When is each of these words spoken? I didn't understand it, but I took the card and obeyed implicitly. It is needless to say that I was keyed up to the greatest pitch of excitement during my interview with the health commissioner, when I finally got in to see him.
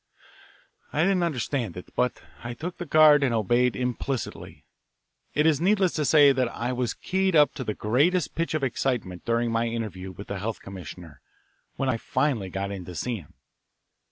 I 0.91 1.03
didn't 1.03 1.21
understand 1.21 1.77
it, 1.77 1.91
but 1.95 2.23
I 2.43 2.55
took 2.55 2.79
the 2.79 2.87
card 2.87 3.21
and 3.21 3.35
obeyed 3.35 3.75
implicitly. 3.75 4.65
It 5.35 5.45
is 5.45 5.61
needless 5.61 5.91
to 5.91 6.05
say 6.05 6.31
that 6.31 6.47
I 6.49 6.73
was 6.73 6.95
keyed 6.95 7.35
up 7.35 7.53
to 7.53 7.63
the 7.63 7.75
greatest 7.75 8.33
pitch 8.33 8.55
of 8.55 8.63
excitement 8.63 9.25
during 9.25 9.51
my 9.51 9.67
interview 9.67 10.11
with 10.11 10.29
the 10.29 10.39
health 10.39 10.59
commissioner, 10.59 11.21
when 11.75 11.87
I 11.87 11.97
finally 11.97 12.49
got 12.49 12.71
in 12.71 12.83
to 12.85 12.95
see 12.95 13.17
him. 13.17 13.35